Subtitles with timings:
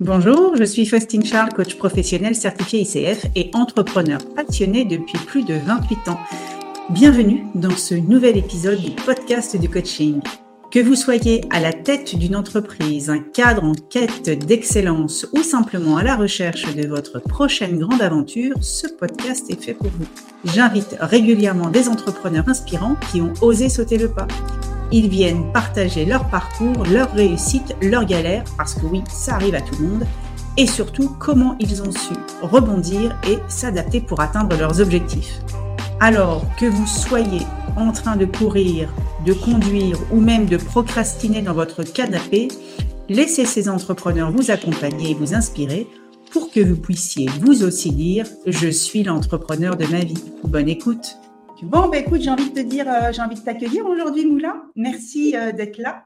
[0.00, 5.54] Bonjour, je suis Faustine Charles, coach professionnel certifié ICF et entrepreneur passionné depuis plus de
[5.54, 6.18] 28 ans.
[6.90, 10.20] Bienvenue dans ce nouvel épisode du podcast du coaching.
[10.72, 15.96] Que vous soyez à la tête d'une entreprise, un cadre en quête d'excellence ou simplement
[15.96, 20.06] à la recherche de votre prochaine grande aventure, ce podcast est fait pour vous.
[20.44, 24.26] J'invite régulièrement des entrepreneurs inspirants qui ont osé sauter le pas.
[24.92, 29.60] Ils viennent partager leur parcours, leur réussite, leurs galères, parce que oui, ça arrive à
[29.60, 30.06] tout le monde,
[30.56, 35.40] et surtout comment ils ont su rebondir et s'adapter pour atteindre leurs objectifs.
[36.00, 38.88] Alors que vous soyez en train de courir,
[39.26, 42.48] de conduire ou même de procrastiner dans votre canapé,
[43.08, 45.86] laissez ces entrepreneurs vous accompagner et vous inspirer
[46.30, 50.14] pour que vous puissiez vous aussi dire⁇ Je suis l'entrepreneur de ma vie⁇
[50.48, 51.16] Bonne écoute
[51.64, 54.64] Bon, bah, écoute, j'ai envie de te dire, euh, j'ai envie de t'accueillir aujourd'hui, Moula.
[54.76, 56.04] Merci euh, d'être là.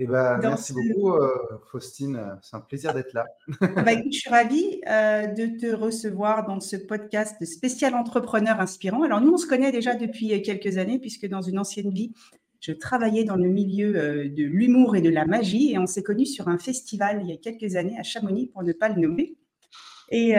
[0.00, 1.28] Eh ben, merci beaucoup, euh,
[1.70, 2.36] Faustine.
[2.42, 3.24] C'est un plaisir d'être là.
[3.60, 9.04] bah, écoute, je suis ravie de te recevoir dans ce podcast spécial entrepreneur inspirant.
[9.04, 12.12] Alors, nous, on se connaît déjà depuis quelques années, puisque dans une ancienne vie,
[12.58, 16.26] je travaillais dans le milieu de l'humour et de la magie, et on s'est connus
[16.26, 19.36] sur un festival il y a quelques années à Chamonix, pour ne pas le nommer.
[20.10, 20.34] Et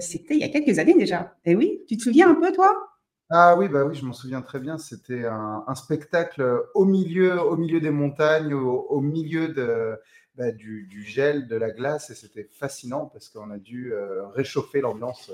[0.00, 1.36] c'était il y a quelques années déjà.
[1.44, 2.88] Et oui, tu te souviens un peu, toi?
[3.34, 4.76] Ah oui, bah oui, je m'en souviens très bien.
[4.76, 9.96] C'était un, spectacle au milieu, au milieu des montagnes, au, milieu de,
[10.36, 14.82] bah, du, gel, de la glace, et c'était fascinant parce qu'on a dû euh, réchauffer
[14.82, 15.30] l'ambiance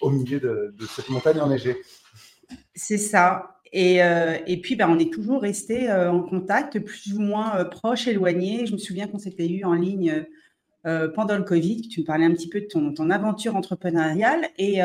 [0.00, 1.76] au milieu de, cette montagne enneigée.
[2.74, 3.60] C'est ça.
[3.72, 7.64] Et, euh, et puis, bah, on est toujours resté euh, en contact, plus ou moins
[7.64, 8.66] proche, éloigné.
[8.66, 10.26] Je me souviens qu'on s'était eu en ligne
[11.14, 11.88] pendant le Covid.
[11.88, 14.48] Tu me parlais un petit peu de ton, ton aventure entrepreneuriale.
[14.58, 14.80] Et,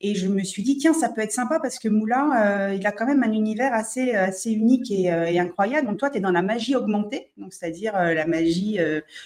[0.00, 2.86] et je me suis dit, tiens, ça peut être sympa parce que Moulin, euh, il
[2.86, 5.88] a quand même un univers assez, assez unique et, euh, incroyable.
[5.88, 8.78] Donc, toi, tu es dans la magie augmentée, c'est-à-dire euh, la magie,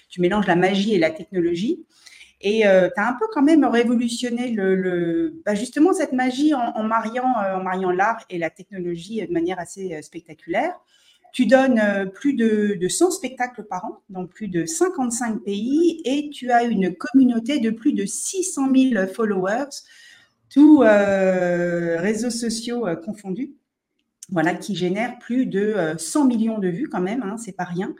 [0.08, 1.84] tu mélanges la magie et la technologie.
[2.40, 7.34] Et tu as un peu quand même révolutionné le, bah, justement cette magie en, mariant,
[7.36, 10.74] en mariant l'art et la technologie de manière assez spectaculaire.
[11.32, 16.30] Tu donnes plus de, de 100 spectacles par an dans plus de 55 pays et
[16.30, 19.84] tu as une communauté de plus de 600 000 followers
[20.52, 23.52] tous euh, réseaux sociaux euh, confondus,
[24.30, 27.64] voilà, qui génèrent plus de 100 euh, millions de vues quand même, hein, c'est pas
[27.64, 27.94] rien.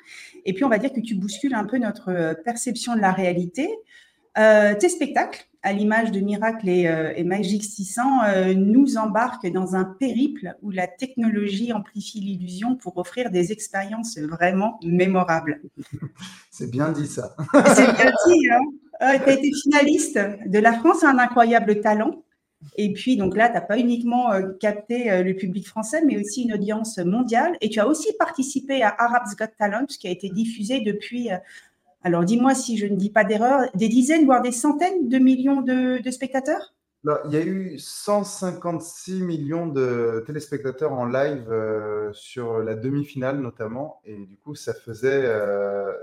[0.45, 3.69] Et puis on va dire que tu bouscules un peu notre perception de la réalité.
[4.35, 8.03] tes spectacles, à l'image de Miracle et, et Magic 600,
[8.57, 14.81] nous embarquent dans un périple où la technologie amplifie l'illusion pour offrir des expériences vraiment
[14.83, 15.61] mémorables.
[16.51, 17.37] C'est bien dit ça.
[17.77, 18.49] C'est bien dit.
[18.51, 22.25] Hein tu as été finaliste de La France a un incroyable talent.
[22.77, 26.19] Et puis, donc là, tu n'as pas uniquement euh, capté euh, le public français, mais
[26.19, 27.56] aussi une audience mondiale.
[27.61, 31.37] Et tu as aussi participé à Arabs Got Talent, qui a été diffusé depuis, euh,
[32.03, 35.61] alors dis-moi si je ne dis pas d'erreur, des dizaines, voire des centaines de millions
[35.61, 36.75] de, spectateurs?
[37.27, 41.53] Il y a eu 156 millions de téléspectateurs en live
[42.12, 45.29] sur la demi-finale notamment, et du coup ça faisait,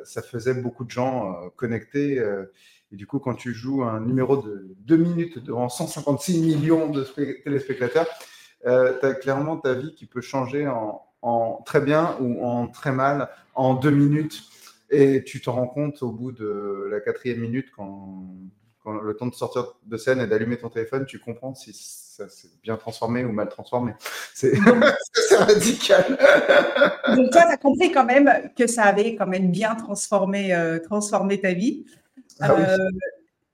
[0.03, 2.21] ça faisait beaucoup de gens connectés.
[2.91, 7.03] Et du coup, quand tu joues un numéro de 2 minutes devant 156 millions de
[7.43, 8.07] téléspectateurs,
[8.65, 12.91] euh, tu as clairement ta vie qui peut changer en, très bien ou en très
[12.91, 14.43] mal en deux minutes.
[14.89, 18.25] Et tu te rends compte au bout de la quatrième minute, quand,
[19.03, 22.49] le temps de sortir de scène et d'allumer ton téléphone, tu comprends si ça s'est
[22.63, 23.93] bien transformé ou mal transformé.
[24.33, 24.57] C'est
[25.37, 26.17] radical.
[27.15, 30.79] Donc toi, tu as compris quand même que ça avait quand même bien transformé, euh,
[30.79, 31.85] transformé ta vie.
[32.39, 32.89] Ah euh,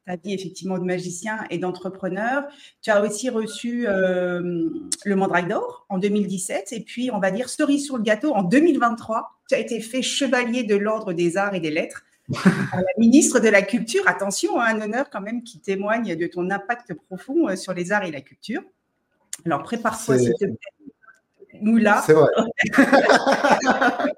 [0.06, 2.44] ta vie effectivement de magicien et d'entrepreneur.
[2.81, 4.69] Tu as aussi reçu euh,
[5.03, 8.44] le Mandrake d'Or en 2017 et puis on va dire cerise sur le gâteau en
[8.44, 9.31] 2023.
[9.50, 12.03] Tu as été fait chevalier de l'ordre des arts et des lettres.
[12.29, 16.50] la ministre de la Culture, attention, hein, un honneur quand même qui témoigne de ton
[16.50, 18.62] impact profond euh, sur les arts et la culture.
[19.46, 20.57] Alors prépare-toi, s'il te plaît.
[21.62, 22.03] Moula.
[22.06, 22.29] C'est vrai.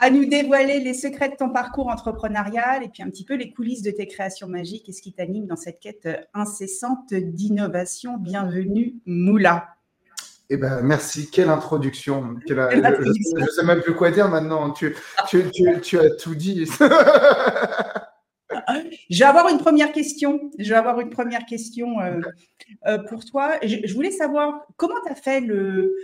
[0.00, 3.52] à nous dévoiler les secrets de ton parcours entrepreneurial et puis un petit peu les
[3.52, 8.16] coulisses de tes créations magiques et ce qui t'anime dans cette quête incessante d'innovation.
[8.16, 9.68] Bienvenue, Moula.
[10.48, 11.30] Eh ben, merci.
[11.30, 12.34] Quelle introduction.
[12.48, 14.70] je ne sais même plus quoi dire maintenant.
[14.70, 14.96] Tu,
[15.28, 16.64] tu, as tout dit.
[19.10, 20.50] je vais avoir une première question.
[20.58, 22.22] Je vais avoir une première question euh,
[22.86, 23.52] euh, pour toi.
[23.62, 25.94] Je, voulais savoir comment tu as fait le,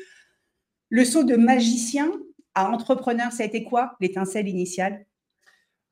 [0.91, 2.13] le saut de magicien
[2.57, 5.07] à entrepreneur, ça a été quoi l'étincelle initiale?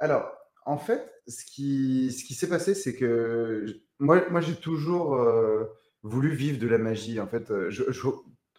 [0.01, 0.29] Alors,
[0.67, 3.67] en fait, ce qui, s'est passé, c'est que
[4.01, 5.67] moi, j'ai toujours euh,
[6.03, 7.21] voulu vivre de la magie.
[7.21, 7.53] En fait,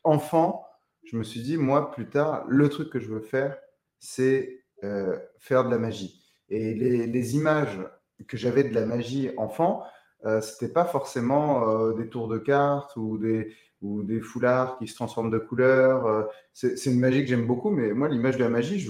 [0.03, 0.65] enfant,
[1.03, 3.57] je me suis dit, moi, plus tard, le truc que je veux faire,
[3.99, 6.21] c'est euh, faire de la magie.
[6.49, 7.79] Et les, images
[8.27, 9.83] que j'avais de la magie enfant,
[10.25, 13.55] euh, c'était pas forcément euh, des tours de cartes ou des,
[13.85, 16.05] ou des foulards qui se transforment de couleur.
[16.05, 16.23] Euh,
[16.53, 18.87] c'est une magie que j'aime beaucoup, mais moi, l'image de la magie,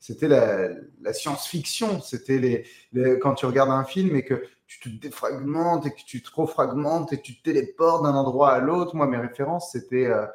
[0.00, 2.00] c'était la, science-fiction.
[2.00, 6.22] C'était les, quand tu regardes un film et que tu te défragmentes et que tu
[6.22, 8.94] te refragmentes et tu te téléportes d'un endroit à l'autre.
[8.96, 10.26] Moi, mes références, c'était euh,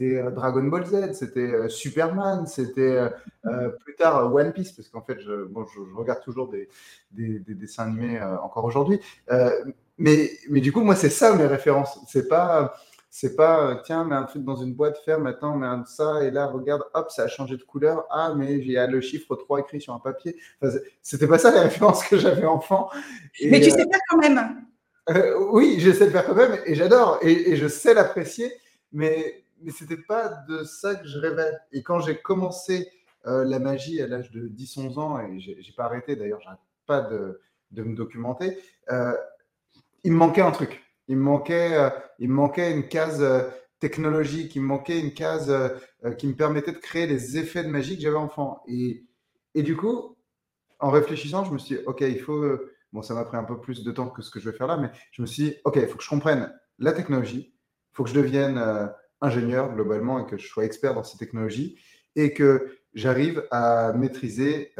[0.00, 3.08] euh, Dragon Ball Z, c'était Superman, c'était
[3.80, 6.68] plus tard One Piece, parce qu'en fait, je, je, regarde toujours des,
[7.10, 9.00] des, des dessins animés encore aujourd'hui.
[9.98, 11.98] mais, mais du coup, moi, c'est ça mes références.
[12.06, 12.74] C'est pas
[13.14, 16.24] c'est pas, euh, tiens, mets un truc dans une boîte, ferme, maintenant, mets un ça,
[16.24, 18.06] et là, regarde, hop, ça a changé de couleur.
[18.08, 20.34] Ah, mais il y a le chiffre 3 écrit sur un papier.
[21.02, 22.88] c'était pas ça les références que j'avais enfant.
[23.44, 24.64] mais tu sais euh, faire quand même.
[25.10, 28.50] Euh, oui, j'essaie de faire quand même, et j'adore, et, je sais l'apprécier,
[28.92, 31.52] mais, mais c'était pas de ça que je rêvais.
[31.72, 32.90] Et quand j'ai commencé
[33.26, 37.42] la magie à l'âge de 10-11 ans, et j'ai pas arrêté d'ailleurs, j'arrête pas de,
[37.72, 38.56] de, me documenter,
[40.02, 40.82] il me manquait un truc.
[41.12, 43.42] Il me manquait, euh, il manquait une case euh,
[43.80, 47.68] technologique, il me manquait une case euh, qui me permettait de créer les effets de
[47.68, 48.62] magie que j'avais enfant.
[48.66, 49.04] Et,
[49.54, 50.16] et du coup,
[50.80, 52.42] en réfléchissant, je me suis dit, OK, il faut.
[52.94, 54.66] Bon, ça m'a pris un peu plus de temps que ce que je vais faire
[54.66, 57.94] là, mais je me suis dit, OK, il faut que je comprenne la technologie, il
[57.94, 58.58] faut que je devienne
[59.20, 61.78] ingénieur globalement et que je sois expert dans ces technologies
[62.16, 64.74] et que j'arrive à maîtriser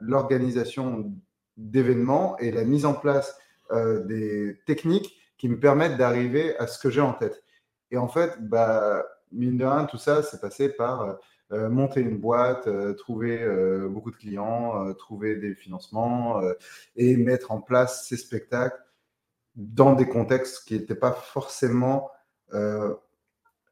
[0.00, 1.12] l'organisation
[1.56, 3.36] d'événements et la mise en place
[3.72, 7.42] des techniques qui me permettent d'arriver à ce que j'ai en tête.
[7.90, 11.14] Et en fait, bah, mine de rien, tout ça, c'est passé par euh,
[11.50, 13.44] euh, monter une boîte, euh, trouver
[13.88, 16.40] beaucoup de clients, trouver des financements
[16.94, 18.80] et mettre en place ces spectacles
[19.56, 22.12] dans des contextes qui n'étaient pas forcément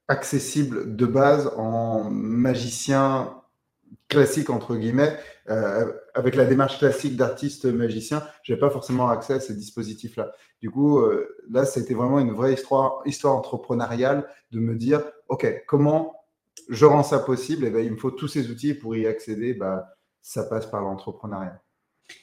[0.09, 3.41] accessibles de base en magicien
[4.09, 5.17] classique entre guillemets,
[5.51, 10.33] euh, avec la démarche classique d'artiste magicien, je n'avais pas forcément accès à ces dispositifs-là.
[10.61, 15.65] Du coup, euh, là, été vraiment une vraie histoire, histoire entrepreneuriale de me dire, OK,
[15.67, 16.15] comment
[16.69, 17.65] je rends ça possible?
[17.65, 19.55] Et eh ben, il me faut tous ces outils pour y accéder.
[19.55, 19.89] Bah,
[20.23, 21.61] ça passe par l'entrepreneuriat.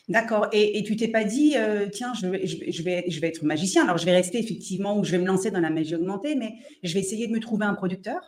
[0.08, 0.48] D'accord.
[0.52, 3.44] Et, et, tu t'es pas dit, euh, tiens, je vais, je, vais, je vais être
[3.44, 3.84] magicien.
[3.84, 6.54] Alors, je vais rester effectivement, ou je vais me lancer dans la magie augmentée, mais
[6.84, 8.20] je vais essayer de me trouver un producteur?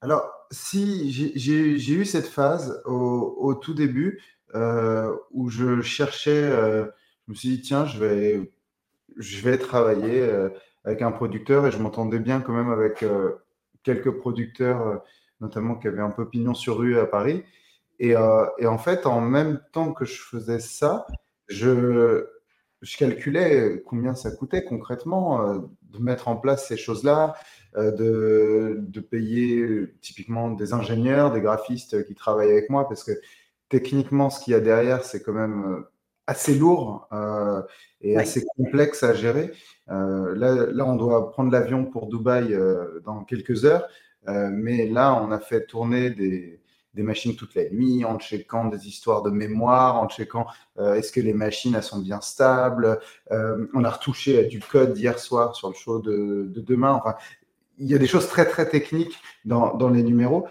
[0.00, 4.20] Alors, si j'ai eu cette phase au, tout début
[4.54, 6.86] euh, où je cherchais, euh,
[7.26, 8.52] je me suis dit, tiens, je vais,
[9.16, 10.48] je vais travailler euh,
[10.84, 13.04] avec un producteur et je m'entendais bien quand même avec
[13.84, 15.04] quelques producteurs,
[15.40, 17.44] notamment qui avaient un peu pignon sur rue à Paris.
[18.00, 21.06] Et, en fait, en même temps que je faisais ça,
[21.48, 22.26] je,
[22.98, 27.34] calculais combien ça coûtait concrètement de mettre en place ces choses-là,
[27.76, 33.12] de, de, payer typiquement des ingénieurs, des graphistes qui travaillent avec moi, parce que
[33.68, 35.90] techniquement, ce qu'il y a derrière, c'est quand même euh,
[36.30, 37.60] assez lourd euh,
[38.00, 39.52] et assez complexe à gérer.
[39.90, 43.88] Euh, là, là, on doit prendre l'avion pour Dubaï euh, dans quelques heures,
[44.26, 46.60] mais là, on a fait tourner des,
[46.92, 50.46] des, machines toute la nuit en checkant des histoires de mémoire, en checkant
[50.78, 53.00] est-ce que les machines elles sont bien stables.
[53.30, 56.92] on a retouché du code hier soir sur le show de, de demain.
[56.92, 57.16] Enfin,
[57.80, 60.46] il y a des choses très, très techniques dans, les numéros.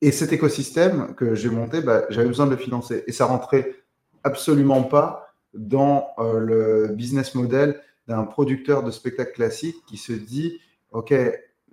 [0.00, 3.02] Et cet écosystème que j'ai monté, bah, j'avais besoin de le financer.
[3.06, 3.74] Et ça rentrait
[4.22, 10.60] absolument pas dans euh, le business model d'un producteur de spectacle classique qui se dit,
[10.92, 11.12] OK,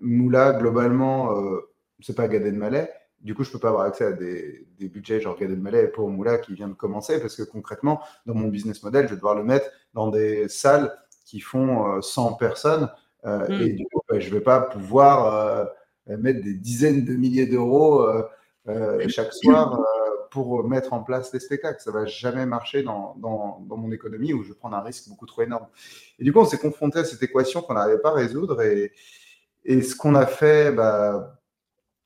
[0.01, 1.69] Moula, globalement, euh,
[1.99, 2.91] c'est pas Gad Malais.
[3.21, 6.39] Du coup, je peux pas avoir accès à des, budgets genre Gad Malais pour Moula
[6.39, 9.43] qui vient de commencer parce que concrètement, dans mon business model, je vais devoir le
[9.43, 10.95] mettre dans des salles
[11.25, 12.89] qui font 100 euh, personnes
[13.25, 13.61] euh, mm.
[13.61, 15.35] Et du coup, bah, je ne vais pas pouvoir
[16.07, 18.07] euh, mettre des dizaines de milliers d'euros
[18.67, 19.79] euh, chaque soir
[20.31, 21.81] pour mettre en place les spectacles.
[21.81, 24.81] Ça ne va jamais marcher dans, dans, dans, mon économie où je vais prendre un
[24.81, 25.67] risque beaucoup trop énorme.
[26.19, 28.61] Et du coup, on s'est confronté à cette équation qu'on n'arrivait pas à résoudre.
[28.61, 28.91] Et,
[29.63, 31.39] et ce qu'on a fait bah,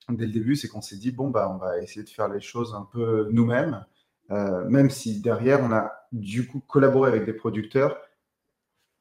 [0.09, 2.41] dès le début, c'est qu'on s'est dit, bon, bah, on va essayer de faire les
[2.41, 3.85] choses un peu nous-mêmes,
[4.29, 7.97] même si derrière, on a du coup collaboré avec des producteurs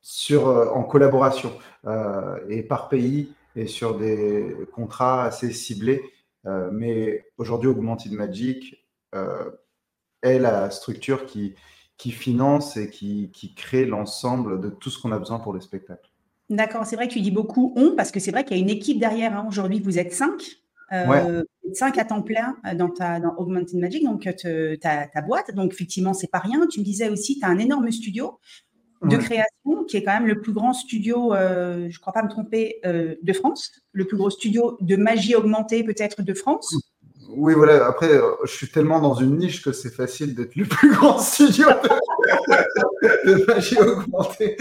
[0.00, 1.52] sur, euh, en collaboration
[1.86, 6.02] euh, et par pays et sur des contrats assez ciblés.
[6.46, 8.86] Euh, mais aujourd'hui, Augmented Magic
[10.22, 11.54] est la structure qui,
[11.96, 15.60] qui finance et qui, qui crée l'ensemble de tout ce qu'on a besoin pour le
[15.60, 16.10] spectacle.
[16.50, 18.62] D'accord, c'est vrai que tu dis beaucoup on, parce que c'est vrai qu'il y a
[18.62, 19.36] une équipe derrière.
[19.36, 19.46] Hein.
[19.48, 20.60] Aujourd'hui, vous êtes cinq.
[20.92, 24.26] Euh, cinq à temps plein dans, ta, dans Augmented Magic, donc
[24.80, 25.54] ta, ta, boîte.
[25.54, 26.66] Donc, effectivement, c'est pas rien.
[26.66, 28.38] Tu me disais aussi, tu as un énorme studio
[29.02, 32.22] de création, qui est quand même le plus grand studio, euh, je ne crois pas
[32.22, 36.74] me tromper, euh, de France, le plus gros studio de magie augmentée peut-être de France.
[37.30, 37.86] Oui, voilà.
[37.86, 38.08] Après,
[38.44, 41.66] je suis tellement dans une niche que c'est facile d'être le plus grand studio
[43.24, 44.56] de, magie augmentée.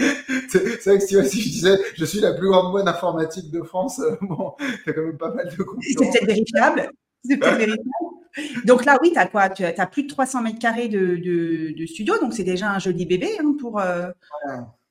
[0.48, 4.00] C'est vrai que si, je disais je suis la plus grande boîte informatique de France,
[4.20, 4.52] bon,
[4.84, 5.80] t'as quand même pas mal de concurrents.
[5.80, 6.90] C'est peut-être vérifiable.
[7.24, 8.17] C'est peut-être vérifiable.
[8.64, 9.48] Donc là, oui, tu as quoi?
[9.48, 13.06] Tu as, plus de 300 mètres carrés de, de, studio, donc c'est déjà un joli
[13.06, 14.10] bébé hein, pour euh,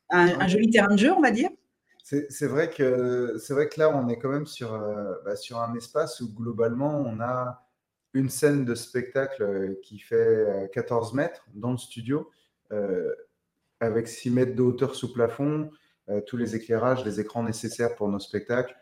[0.09, 1.49] un, joli terrain de jeu, on va dire.
[2.03, 5.75] C'est vrai, que, vrai que là, on est quand même sur, euh, bah, sur un
[5.75, 7.67] espace où globalement, on a
[8.13, 12.29] une scène de spectacle euh, qui fait 14 mètres dans le studio,
[13.79, 15.69] avec 6 mètres de hauteur sous plafond,
[16.25, 18.75] tous les éclairages, les écrans nécessaires pour nos spectacles,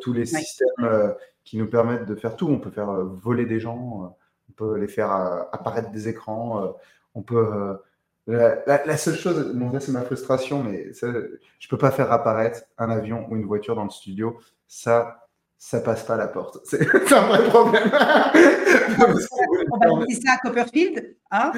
[0.00, 1.14] tous les systèmes
[1.44, 2.48] qui nous permettent de faire tout.
[2.48, 4.08] On peut faire euh, voler des gens, euh,
[4.50, 6.74] on peut les faire euh, apparaître des écrans,
[7.14, 7.78] on peut.
[8.26, 11.08] La, seule chose, bon, c'est ma frustration, mais ça,
[11.58, 14.38] je peux pas faire apparaître un avion ou une voiture dans le studio.
[14.68, 15.26] Ça,
[15.58, 16.58] ça passe pas à la porte.
[16.64, 17.84] C'est un vrai problème.
[19.72, 21.16] on va laisser ça à Copperfield.
[21.30, 21.52] Hein?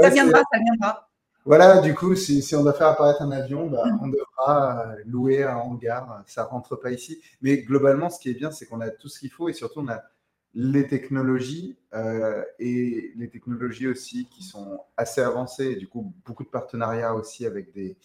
[0.00, 1.08] Ça viendra, ça viendra.
[1.46, 5.54] Voilà, du coup, si, on doit faire apparaître un avion, bah, on devra louer un
[5.54, 6.24] hangar.
[6.26, 7.22] Ça rentre pas ici.
[7.40, 9.80] Mais globalement, ce qui est bien, c'est qu'on a tout ce qu'il faut et surtout,
[9.80, 10.02] on a
[10.54, 15.66] les technologies euh, et les technologies aussi qui sont assez avancées.
[15.66, 17.96] Et du coup, beaucoup de partenariats aussi avec des,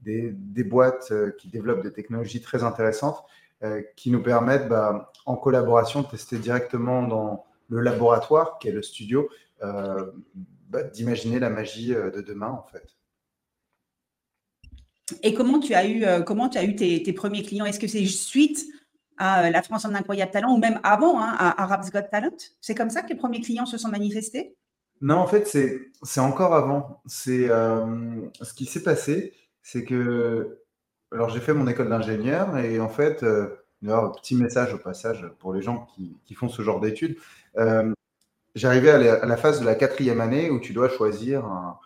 [0.00, 3.22] des, boîtes euh, qui développent des technologies très intéressantes
[3.62, 8.72] euh, qui nous permettent, bah, en collaboration, de tester directement dans le laboratoire, qui est
[8.72, 9.28] le studio,
[10.68, 12.96] bah, d'imaginer la magie euh, de demain, en fait.
[15.22, 17.64] Et comment tu as eu, euh, comment tu as eu tes, premiers clients?
[17.64, 18.66] Est-ce que c'est suite
[19.16, 22.36] à euh, la France en incroyable talent ou même avant, hein, à Arabs Got Talent?
[22.60, 24.56] C'est comme ça que les premiers clients se sont manifestés?
[25.00, 27.00] Non, en fait, c'est encore avant.
[27.06, 29.32] C'est ce qui s'est passé,
[29.62, 30.58] c'est que
[31.12, 35.54] alors j'ai fait mon école d'ingénieur et en fait, un petit message au passage pour
[35.54, 37.16] les gens qui, qui font ce genre d'études
[38.58, 41.78] j'arrivais à, la phase de la quatrième année où tu dois choisir un,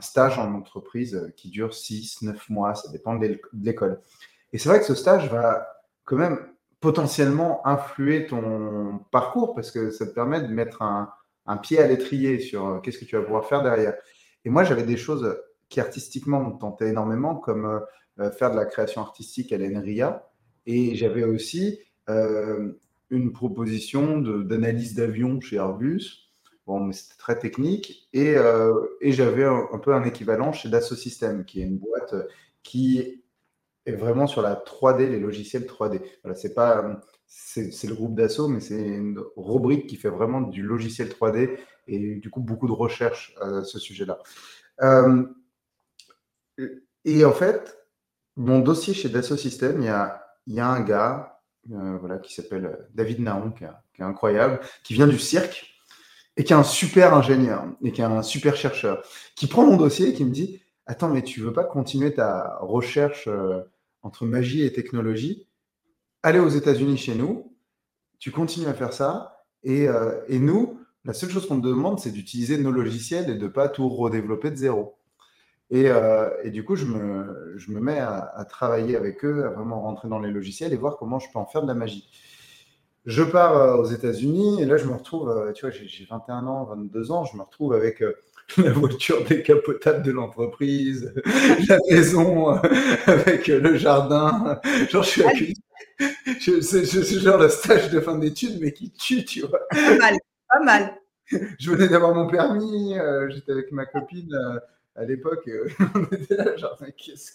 [0.00, 4.00] stage en entreprise qui dure 6, 9 mois, ça dépend de l'école.
[4.52, 5.68] Et c'est vrai que ce stage va
[6.04, 6.38] quand même
[6.80, 11.08] potentiellement influer ton parcours parce que ça te permet de mettre un,
[11.58, 13.94] pied à l'étrier sur euh, qu'est-ce que tu vas pouvoir faire derrière.
[14.44, 15.38] Et moi, j'avais des choses
[15.68, 17.82] qui artistiquement me tentaient énormément, comme
[18.20, 20.28] euh, faire de la création artistique à l'ENRIA.
[20.66, 22.72] Et j'avais aussi euh,
[23.10, 26.30] une proposition d'analyse d'avion chez Airbus.
[26.66, 28.08] Bon, c'était très technique.
[28.12, 32.14] Et, euh, et j'avais un, peu un équivalent chez Dassault Systèmes, qui est une boîte
[32.62, 33.22] qui
[33.86, 36.00] est vraiment sur la 3D, les logiciels 3D.
[36.22, 40.62] Voilà, c'est pas, c'est le groupe Dassault, mais c'est une rubrique qui fait vraiment du
[40.62, 44.18] logiciel 3D et du coup beaucoup de recherches à ce sujet-là.
[44.82, 45.24] Euh,
[47.04, 47.78] et en fait,
[48.36, 51.33] mon dossier chez Dassault Systèmes, il y a, y a un gars
[51.72, 55.74] euh, voilà, qui s'appelle euh, David Naon, qui, est incroyable, qui vient du cirque
[56.36, 59.02] et qui est un super ingénieur et qui est un super chercheur,
[59.34, 62.58] qui prend mon dossier et qui me dit Attends, mais tu veux pas continuer ta
[62.60, 63.60] recherche euh,
[64.02, 65.48] entre magie et technologie?
[66.22, 67.56] Allez aux États-Unis chez nous,
[68.18, 69.86] tu continues à faire ça, et,
[70.28, 73.48] et nous, la seule chose qu'on te demande, c'est d'utiliser nos logiciels et de ne
[73.48, 74.96] pas tout redévelopper de zéro.
[75.74, 79.80] Euh, et, du coup, je me, je me mets à, travailler avec eux, à vraiment
[79.80, 82.08] rentrer dans les logiciels et voir comment je peux en faire de la magie.
[83.06, 86.46] Je pars euh, aux États-Unis et là, je me retrouve, euh, tu vois, j'ai 21
[86.46, 88.02] ans, 22 ans, je me retrouve avec
[88.56, 91.12] la voiture décapotable de l'entreprise,
[91.68, 92.48] la maison
[93.06, 94.60] avec le jardin.
[94.88, 95.54] Genre, je suis accueilli.
[96.40, 99.60] C'est genre le stage de fin d'études, mais qui tue, tu vois.
[99.70, 100.14] Pas mal,
[100.48, 100.94] pas mal.
[101.58, 102.94] Je venais d'avoir mon permis,
[103.28, 104.60] j'étais avec ma copine
[104.96, 107.32] à l'époque, euh, on était là, genre, qu'est-ce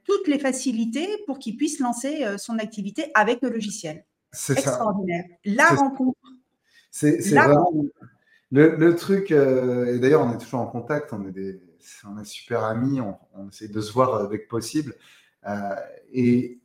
[0.05, 4.05] toutes les facilités pour qu'il puisse lancer son activité avec le logiciel.
[4.33, 5.25] C'est extraordinaire.
[5.45, 6.19] La rencontre
[6.97, 7.73] c'est vraiment
[8.51, 9.31] le, truc.
[9.31, 11.13] Euh, et d'ailleurs, on est toujours en contact.
[11.13, 11.61] On est, des,
[12.07, 13.01] on est super amis.
[13.01, 14.95] On, essaie de se voir dès que possible.
[15.47, 15.75] Euh,
[16.15, 16.59] et,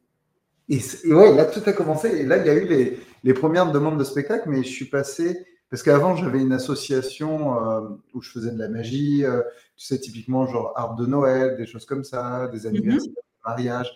[0.70, 2.08] et, ouais, là, tout a commencé.
[2.10, 4.48] Et là, il y a eu les, les, premières demandes de spectacle.
[4.48, 5.46] Mais je suis passé.
[5.72, 7.82] Parce qu'avant, j'avais une association euh,
[8.14, 9.24] où je faisais de la magie.
[9.76, 12.68] tu sais, typiquement, genre arbre de Noël, des choses comme ça, des mm-hmm.
[12.68, 13.92] anniversaires, des mariages.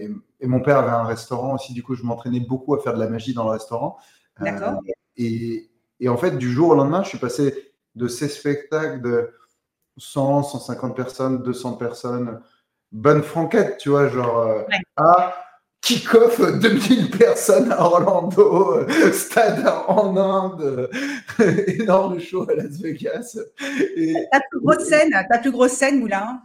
[0.00, 1.72] Et, et, mon père avait un restaurant aussi.
[1.72, 3.96] Du coup, je m'entraînais beaucoup à faire de la magie dans le restaurant.
[4.40, 4.80] D'accord.
[5.16, 5.70] Et,
[6.06, 9.32] en fait, du jour au lendemain, je suis passé de ces spectacles de
[9.96, 12.40] 100, 150 personnes, 200 personnes,
[12.92, 14.62] bonne franquette, tu vois, genre euh,
[14.96, 15.34] à
[15.84, 20.90] kick-off 2000 personnes à Orlando, stade en Inde,
[21.66, 23.38] énorme show à Las Vegas.
[24.32, 26.40] ta plus grosse scène, ta plus grosse scène, Moulin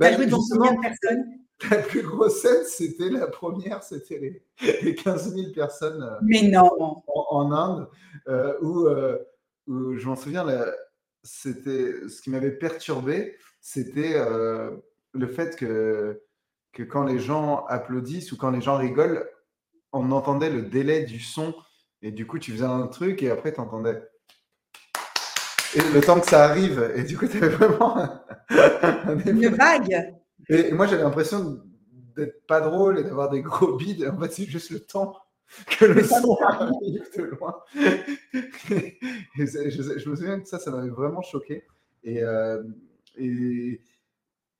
[0.00, 1.24] as joué devant combien de personnes?
[1.70, 7.02] la plus grosse scène, c'était la première, c'était les, 15 000 personnes euh, Mais non.
[7.08, 7.88] En, Inde,
[8.28, 9.18] euh, euh,
[9.66, 10.44] où, je m'en souviens,
[11.22, 14.16] c'était ce qui m'avait perturbé, c'était
[15.12, 16.20] le fait que,
[16.76, 19.26] que quand les gens applaudissent ou quand les gens rigolent,
[19.94, 21.54] on entendait le délai du son.
[22.02, 24.02] Et du coup, tu faisais un truc et après, tu entendais.
[25.74, 27.96] Et le temps que ça arrive, et du coup, tu avais vraiment
[29.26, 30.14] Une vague.
[30.50, 31.62] Et, moi, j'avais l'impression
[32.14, 34.06] d'être pas drôle et d'avoir des gros bides.
[34.14, 35.16] En fait, c'est juste le temps
[35.78, 37.56] que le son arrive de loin.
[39.34, 41.64] je, me souviens que ça, ça m'avait vraiment choqué.
[42.04, 42.62] Et, euh,
[43.16, 43.80] et,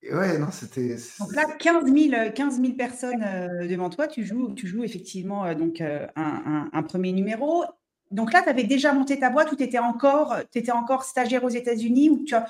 [0.03, 0.97] ouais, non, c'était.
[1.21, 5.45] Donc là, 15 000, 15 000 personnes euh, devant toi, tu joues, tu joues effectivement
[5.45, 7.65] euh, donc, un, un, premier numéro.
[8.11, 11.45] Donc là, tu avais déjà monté ta boîte ou tu étais encore, étais encore stagiaire
[11.45, 12.47] aux États-Unis ou tu as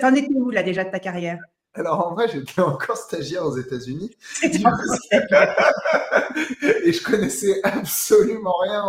[0.00, 1.38] T'en étais où là déjà de ta carrière?
[1.74, 4.14] Alors en vrai, j'étais encore stagiaire aux États-Unis.
[4.42, 4.52] et
[6.92, 8.84] je connaissais absolument rien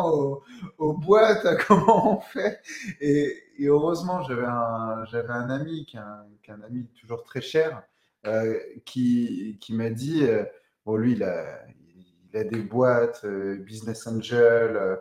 [0.77, 2.59] aux, boîtes, à comment on fait.
[2.99, 7.83] Et, heureusement, j'avais un, j'avais un ami, qui est un, ami toujours très cher,
[8.25, 10.43] euh, qui, qui m'a dit, euh,
[10.85, 11.61] bon lui, il a,
[12.33, 14.95] il a des boîtes, euh, Business Angel, euh,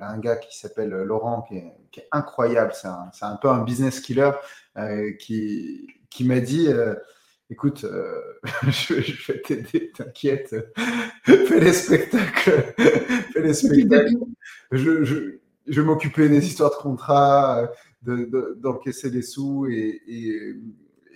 [0.00, 2.88] un gars qui s'appelle Laurent, qui est, incroyable, c'est
[3.24, 4.32] un, peu un business killer,
[5.20, 6.68] qui, qui m'a dit,
[7.48, 7.86] écoute,
[8.64, 10.52] je, vais t'aider, t'inquiète,
[11.22, 12.74] fais les spectacles,
[13.32, 14.16] fais les spectacles.
[14.72, 17.70] Je, je, je vais m'occuper des histoires de contrat,
[18.04, 20.56] d'encaisser de, des sous et, et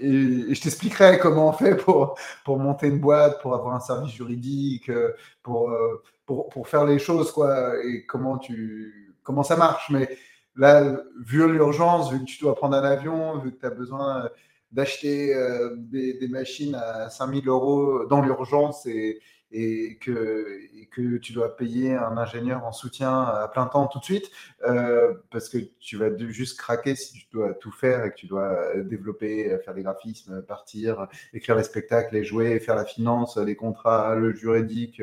[0.00, 4.12] et, je t'expliquerai comment on fait pour, pour monter une boîte, pour avoir un service
[4.12, 9.56] juridique, euh, pour, euh, pour, pour, faire les choses, quoi, et comment, tu, comment ça
[9.56, 9.90] marche.
[9.90, 10.08] Mais
[10.56, 14.28] là, vu l'urgence, vu que tu dois prendre un avion, vu que tu as besoin
[14.70, 20.58] d'acheter euh, des, des, machines à 5000 euros dans l'urgence et, et que,
[20.90, 24.30] que tu dois payer un ingénieur en soutien à plein temps tout de suite,
[24.66, 28.26] euh, parce que tu vas juste craquer si tu dois tout faire et que tu
[28.26, 33.56] dois développer, faire les graphismes, partir, écrire les spectacles, les jouer, faire la finance, les
[33.56, 35.02] contrats, le juridique.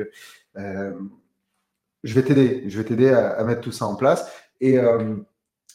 [0.56, 0.92] Euh,
[2.04, 4.30] je vais t'aider, je vais t'aider à, mettre tout ça en place.
[4.60, 5.16] Et, euh,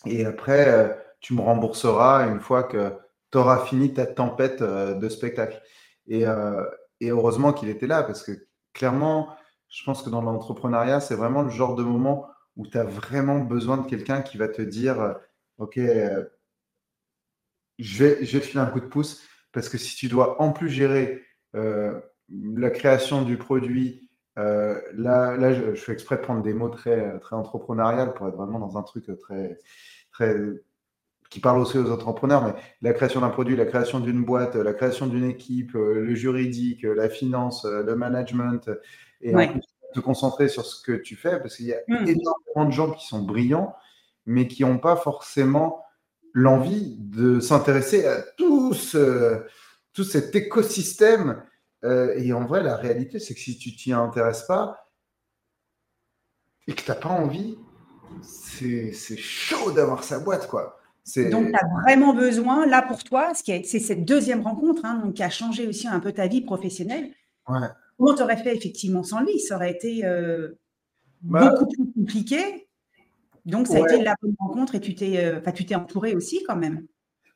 [0.06, 2.94] et après, tu me rembourseras une fois que
[3.32, 5.62] tu auras fini ta tempête de spectacle.
[6.08, 6.24] Et,
[7.02, 8.32] et heureusement qu'il était là, parce que
[8.74, 9.36] clairement,
[9.70, 13.40] je pense que dans l'entrepreneuriat, c'est vraiment le genre de moment où tu as vraiment
[13.40, 15.14] besoin de quelqu'un qui va te dire euh,
[15.58, 16.26] Ok, euh,
[17.78, 19.28] je, vais, te filer un coup de pouce.
[19.52, 21.24] Parce que si tu dois en plus gérer
[21.56, 27.20] euh, la création du produit, là, là je, fais exprès de prendre des mots très,
[27.20, 29.60] très entrepreneurial pour être vraiment dans un truc très,
[30.12, 30.36] très
[31.32, 34.74] qui parle aussi aux entrepreneurs, mais la création d'un produit, la création d'une boîte, la
[34.74, 38.70] création d'une équipe, euh, le juridique, la finance, euh, le management,
[39.22, 39.62] et en plus,
[39.94, 42.06] te concentrer sur ce que tu fais, parce qu'il y a hmm.
[42.06, 43.74] énormément de gens qui sont brillants,
[44.26, 45.86] mais qui n'ont pas forcément
[46.34, 48.76] l'envie de s'intéresser à tout,
[49.94, 51.44] tout cet écosystème.
[51.86, 54.92] Euh, et en vrai, la réalité, c'est que si tu t'y intéresses pas,
[56.68, 57.58] et que tu n'as pas envie,
[58.22, 60.81] c'est chaud d'avoir sa boîte, quoi.
[61.30, 65.24] Donc, tu as vraiment besoin, là pour toi, c'est cette deuxième rencontre hein, donc, qui
[65.24, 67.12] a changé aussi un peu ta vie professionnelle.
[67.48, 67.68] Ouais.
[67.98, 69.40] Comment tu aurais fait effectivement sans lui?
[69.40, 70.50] Ça aurait été euh,
[71.22, 72.68] bah beaucoup plus compliqué.
[73.46, 76.86] Donc, ça a été la bonne rencontre et tu t'es euh, entouré aussi quand même.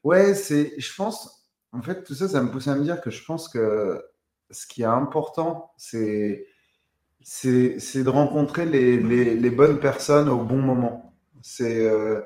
[0.04, 3.10] Ouais, c'est, je pense, en fait, tout ça, ça me pousse à me dire que
[3.10, 4.04] je pense que
[4.52, 6.46] ce qui est important, c'est,
[7.22, 11.16] c'est, de rencontrer les, les, bonnes personnes au bon moment.
[11.42, 12.22] C'est, euh,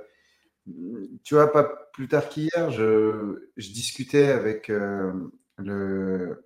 [1.23, 5.12] tu vois, pas plus tard qu'hier, je, je, discutais avec euh,
[5.58, 6.45] le,